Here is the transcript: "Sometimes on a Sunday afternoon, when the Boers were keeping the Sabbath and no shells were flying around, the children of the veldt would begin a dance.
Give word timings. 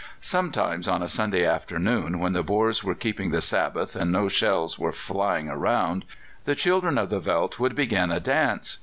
"Sometimes 0.19 0.87
on 0.87 1.03
a 1.03 1.07
Sunday 1.07 1.45
afternoon, 1.45 2.17
when 2.17 2.33
the 2.33 2.41
Boers 2.41 2.83
were 2.83 2.95
keeping 2.95 3.29
the 3.29 3.39
Sabbath 3.39 3.95
and 3.95 4.11
no 4.11 4.27
shells 4.27 4.79
were 4.79 4.91
flying 4.91 5.47
around, 5.47 6.05
the 6.45 6.55
children 6.55 6.97
of 6.97 7.11
the 7.11 7.19
veldt 7.19 7.59
would 7.59 7.75
begin 7.75 8.11
a 8.11 8.19
dance. 8.19 8.79